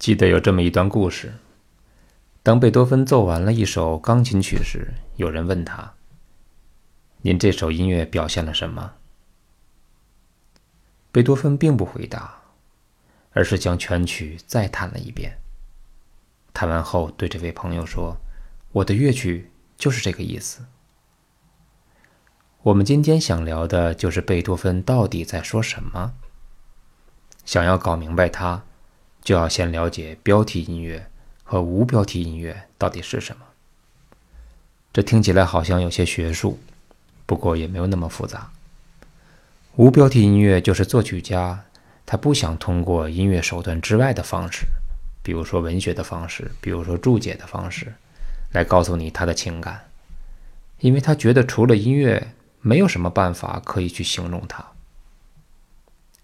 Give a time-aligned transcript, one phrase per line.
[0.00, 1.34] 记得有这么一段故事：
[2.42, 5.92] 当贝多芬奏完了一首钢琴曲时，有人问他
[7.20, 8.94] ：“您这首音乐表现了什么？”
[11.12, 12.40] 贝多芬并不回答，
[13.32, 15.36] 而是将全曲再弹了一遍。
[16.54, 18.16] 弹完后，对这位朋友说
[18.72, 20.64] ：“我的乐曲就是这个意思。”
[22.64, 26.14] 我们今天想聊的就是贝多芬到底在说什么。
[27.44, 28.64] 想要搞明白它，
[29.30, 31.06] 就要先了解标题音乐
[31.44, 33.42] 和无标题音乐到底是什么。
[34.92, 36.58] 这听起来好像有些学术，
[37.26, 38.50] 不过也没有那么复杂。
[39.76, 41.62] 无标题音乐就是作曲家
[42.04, 44.66] 他不想通过音乐手段之外的方式，
[45.22, 47.94] 比如说文学的方式，比如说注解的方式，
[48.50, 49.80] 来告诉你他的情感，
[50.80, 52.32] 因为他觉得除了音乐。
[52.62, 54.62] 没有什么办法可以去形容它，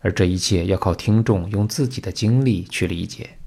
[0.00, 3.38] 而这一切要靠听众用自己的经历去理解。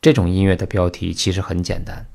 [0.00, 2.06] 这种音乐的标题其实很简单，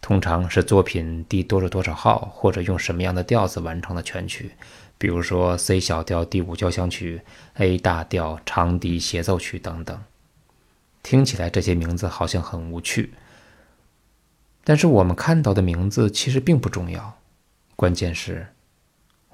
[0.00, 4.52] 通常是作品第多少多少号，或者用什么样的调子完成的全曲，
[4.98, 7.22] 比如说 C 小调第五交响曲、
[7.54, 10.02] A 大调长笛协奏曲等等。
[11.02, 13.14] 听起来这些名字好像很无趣，
[14.64, 17.18] 但是我们看到的名字其实并不重要，
[17.76, 18.48] 关键是。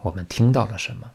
[0.02, 1.10] 我们听到了什么？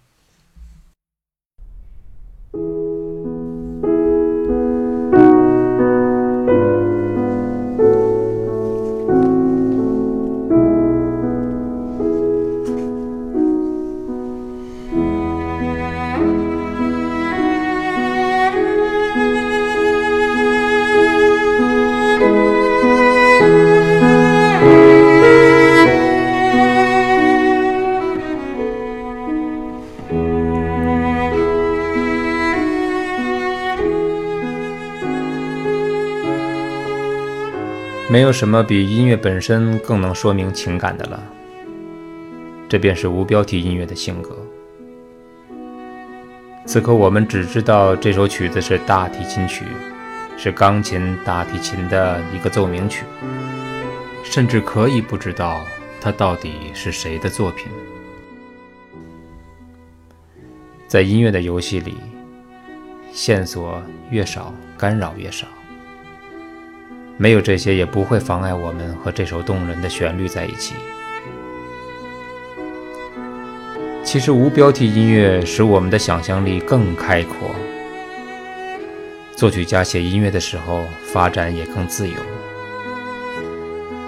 [38.12, 41.24] 没有什么比音乐本身更能说明情感的了。
[42.68, 44.36] 这便是无标题音乐的性格。
[46.66, 49.64] 此刻我们只知道这首曲子是大提琴曲，
[50.38, 53.06] 是钢琴、大提琴的一个奏鸣曲，
[54.24, 55.62] 甚至可以不知道
[56.02, 57.68] 它到底是谁的作品。
[60.88, 61.96] 在音乐的游戏里，
[63.12, 65.46] 线索越少，干扰越少。
[67.22, 70.74] 没有这些，也不会妨碍我们和这首动人的旋律在一起。
[74.06, 77.54] 其实，无标题音乐使我们的想象力更开阔，
[79.36, 82.16] 作曲家写音乐的时候发展也更自由。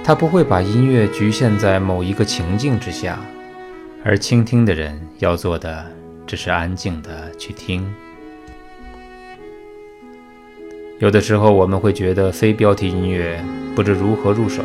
[0.06, 3.20] 他不会把音乐局限在某一个情境之下，
[4.06, 5.86] 而倾听的人要做的
[6.26, 7.94] 只是安静的去听。
[11.02, 13.44] 有的时候我们会觉得非标题音乐
[13.76, 14.62] 不知如何入手，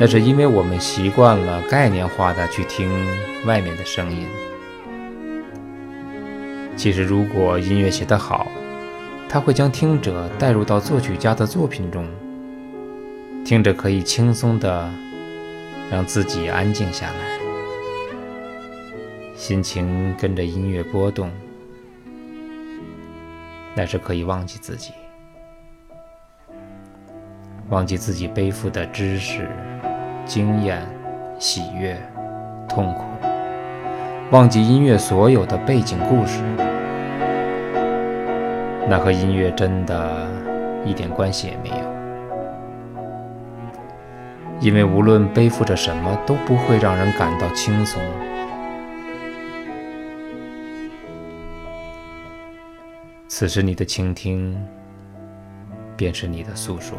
[0.00, 2.90] 那是因为我们习惯了概念化的去听
[3.44, 4.26] 外面的声音。
[6.74, 8.46] 其实，如果音乐写得好，
[9.28, 12.06] 它会将听者带入到作曲家的作品中，
[13.44, 14.90] 听着可以轻松的
[15.90, 17.38] 让自己安静下来，
[19.36, 21.30] 心情跟着音乐波动。
[23.76, 24.92] 那是可以忘记自己，
[27.70, 29.48] 忘记自己背负的知识、
[30.24, 30.80] 经验、
[31.40, 32.00] 喜悦、
[32.68, 33.02] 痛苦，
[34.30, 36.40] 忘记音乐所有的背景故事。
[38.88, 40.28] 那和音乐真的
[40.84, 41.76] 一点关系也没有，
[44.60, 48.00] 因为无论背负着什么，都不会让人感到轻松。
[53.36, 54.56] 此时，你的倾听
[55.96, 56.96] 便是你的诉说。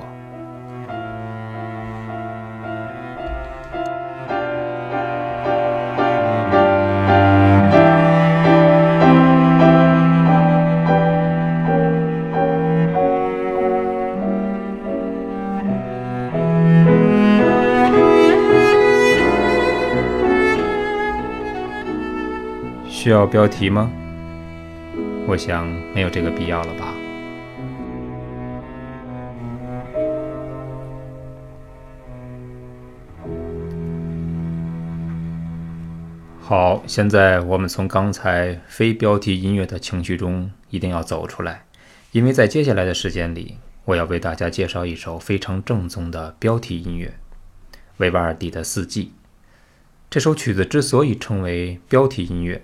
[22.86, 23.90] 需要标题吗？
[25.28, 26.94] 我想没有这个必要了吧。
[36.40, 41.66] 好，现在我们从刚才非标题音乐的情绪中一定要走出来，
[42.12, 47.16] 因为在接下来的时间里，我要为大家介绍一首非常正宗的标题音乐——
[47.98, 49.06] 维瓦尔第的《四季》。
[50.08, 52.62] 这首曲子之所以称为标题音乐，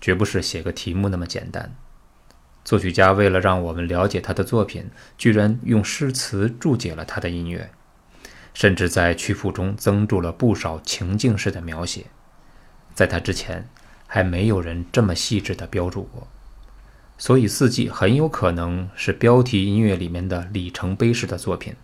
[0.00, 1.76] 绝不是写个题目那么简单。
[2.64, 7.70] 作曲家为了让我们了解他的作品，居然用诗词注解了他的音乐，
[8.54, 12.06] 甚至在曲谱中增注了不少情境式的描写。
[12.94, 13.68] 在他之前，
[14.06, 16.28] 还没有人这么细致地标注过。
[17.18, 21.74] 所以，《四季》很有可能是标题音乐里面的里程碑式的作品。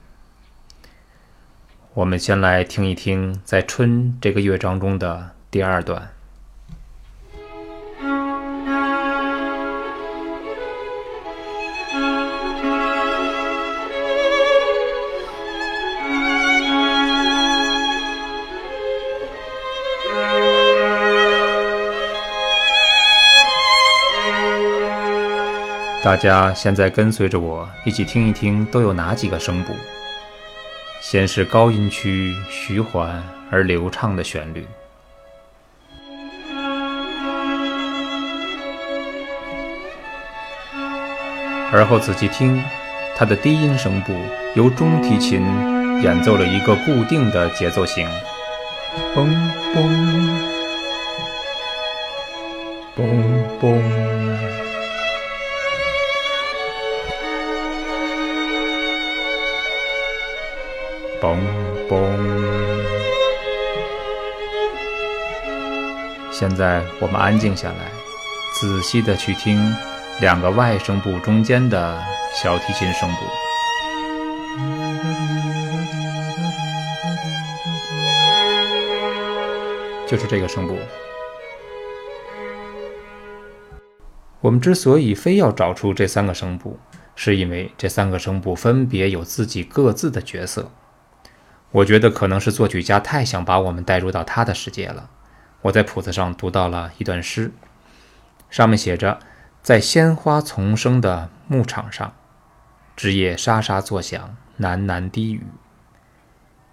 [1.94, 6.10] 我们先来听一听在春这个乐章中的第二段。
[26.02, 29.72] 大家现在跟随着我一起听一听，都有哪几个声部？
[31.02, 34.66] 先是高音区徐缓而流畅的旋律，
[41.72, 42.62] 而后仔细听，
[43.16, 44.12] 它的低音声部
[44.54, 45.42] 由中提琴
[46.02, 48.08] 演奏了一个固定的节奏型，
[49.14, 49.28] 嘣
[49.74, 49.78] 嘣
[52.96, 53.00] 嘣
[53.60, 54.17] 嘣。
[61.20, 61.36] 嘣
[61.88, 61.98] 嘣！
[66.30, 67.90] 现在我们安静下来，
[68.54, 69.74] 仔细的去听
[70.20, 72.00] 两个外声部中间的
[72.40, 73.16] 小提琴声部，
[80.06, 80.76] 就是这个声部。
[84.40, 86.78] 我们之所以非要找出这三个声部，
[87.16, 90.70] 是因为这三个声部分别有自己各自的角色。
[91.70, 95.10] 我觉得可能是作曲家太想把我们带入到他的世界了。
[95.62, 97.52] 我在谱子上读到了一段诗，
[98.48, 99.18] 上面写着
[99.62, 102.14] ：“在鲜花丛生的牧场上，
[102.96, 105.44] 枝叶沙沙作响，喃喃低语。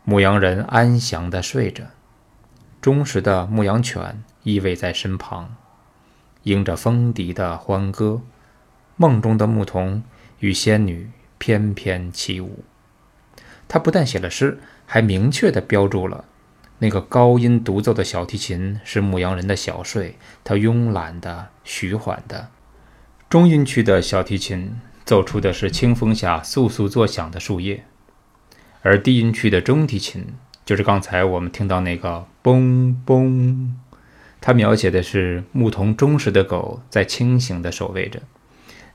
[0.04, 1.86] 牧羊人安详地睡着，
[2.80, 5.56] 忠实的牧羊犬依偎在身旁，
[6.44, 8.22] 迎着风笛的欢歌。
[8.96, 10.04] 梦中的牧童
[10.40, 12.64] 与仙女翩翩起舞。”
[13.68, 14.60] 他不但写了诗。
[14.88, 16.26] 还明确地标注了，
[16.78, 22.50] 那个高音独奏的小提琴是牧羊人的小睡，它慵懒的、徐缓的；
[23.28, 27.84] 中音区的小提琴奏出的是清风下簌簌作响的树叶，
[28.84, 30.28] 而低音区的中提琴
[30.64, 33.72] 就是刚才我们听到那个嘣嘣，
[34.40, 38.22] 它描写的是牧童忠实的狗在清醒地守卫着，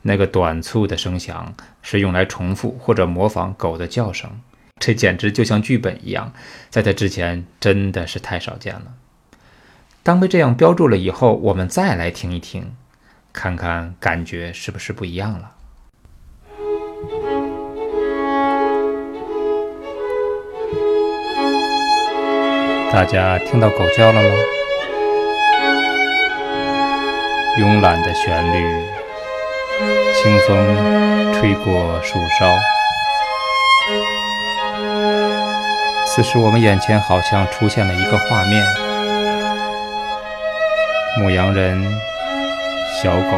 [0.02, 1.52] 那个短促的声响
[1.82, 4.30] 是用来重复或者模仿狗的叫声。
[4.80, 6.32] 这简直就像剧本一样，
[6.70, 8.94] 在他之前真的是太少见了。
[10.02, 12.74] 当被这样标注了以后，我们再来听一听，
[13.30, 15.52] 看看感觉是不是不一样了。
[22.90, 24.28] 大家听到狗叫了吗？
[27.58, 28.86] 慵懒的旋律，
[30.14, 32.58] 清风吹过树梢。
[36.12, 38.66] 此时，我们眼前好像出现了一个画面：
[41.16, 41.80] 牧羊人、
[43.00, 43.36] 小狗、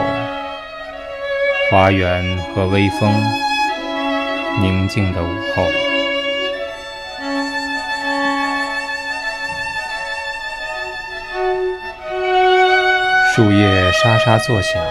[1.71, 2.25] 花园
[2.55, 3.13] 和微风，
[4.63, 5.67] 宁静的午后，
[13.37, 14.83] 树叶沙沙作响，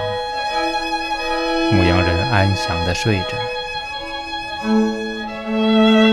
[1.71, 3.50] 牧羊人安详地睡着。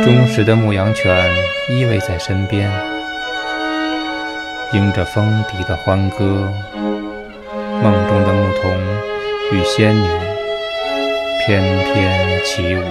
[0.08, 1.30] 忠实的牧羊犬
[1.68, 2.72] 依偎在身边，
[4.72, 6.50] 迎着风笛的欢歌。
[6.72, 8.72] 梦中的牧童
[9.52, 10.08] 与仙女
[11.44, 12.82] 翩翩起舞。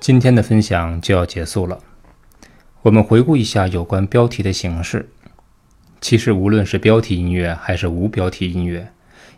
[0.00, 1.78] 今天的分享就要结束了，
[2.82, 5.08] 我们回顾一下有关标题的形式。
[6.02, 8.92] 其实，无论是标题音乐还是无标题音乐，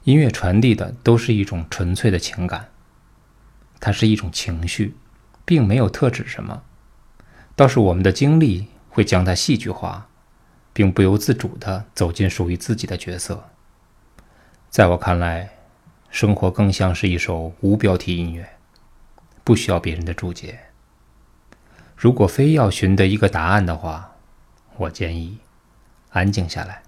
[0.05, 2.71] 音乐传递的都是一种纯粹的情感，
[3.79, 4.97] 它是一种情绪，
[5.45, 6.63] 并没有特指什么。
[7.55, 10.09] 倒是我们的经历会将它戏剧化，
[10.73, 13.51] 并不由自主地走进属于自己的角色。
[14.71, 15.51] 在我看来，
[16.09, 18.49] 生活更像是一首无标题音乐，
[19.45, 20.61] 不需要别人的注解。
[21.95, 24.17] 如果非要寻得一个答案的话，
[24.79, 25.41] 我建议。
[26.15, 26.81] 安静下来，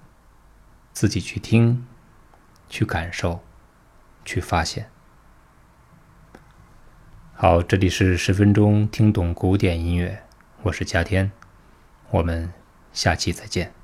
[0.92, 1.85] 自己去听，
[2.68, 3.42] 去感受，
[4.25, 4.88] 去发现。
[7.35, 10.23] 好，这里是十分钟听懂古典音乐，
[10.62, 11.33] 我是夏天，
[12.11, 12.52] 我们
[12.92, 13.75] 下期再见。